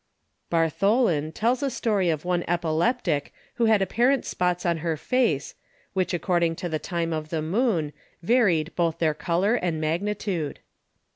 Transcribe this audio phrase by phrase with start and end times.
[0.49, 5.53] Bartholin tells a Story of one Epileptic who had apparent Spots in her Face,
[5.93, 7.93] which according to the Time of the Moon,
[8.25, 10.57] varyed both their Colour and Magnitude.